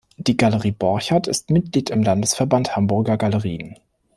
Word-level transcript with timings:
Die 0.17 0.35
Galerie 0.35 0.71
Borchardt 0.71 1.27
ist 1.27 1.51
Mitglied 1.51 1.91
im 1.91 2.01
Landesverband 2.01 2.75
Hamburger 2.75 3.17
Galerien. 3.17 3.77